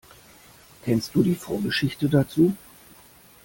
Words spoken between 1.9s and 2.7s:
dazu?